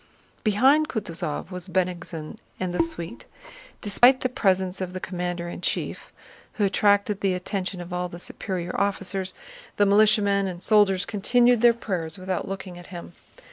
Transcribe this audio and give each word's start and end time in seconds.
Behind 0.43 0.87
Kutúzov 0.87 1.51
was 1.51 1.67
Bennigsen 1.67 2.37
and 2.59 2.73
the 2.73 2.81
suite. 2.81 3.27
Despite 3.81 4.21
the 4.21 4.29
presence 4.29 4.81
of 4.81 4.93
the 4.93 4.99
commander 4.99 5.47
in 5.47 5.61
chief, 5.61 6.11
who 6.53 6.63
attracted 6.63 7.21
the 7.21 7.35
attention 7.35 7.79
of 7.79 7.93
all 7.93 8.09
the 8.09 8.17
superior 8.17 8.75
officers, 8.81 9.35
the 9.77 9.85
militiamen 9.85 10.47
and 10.47 10.63
soldiers 10.63 11.05
continued 11.05 11.61
their 11.61 11.71
prayers 11.75 12.17
without 12.17 12.47
looking 12.47 12.79
at 12.79 12.87
him. 12.87 13.13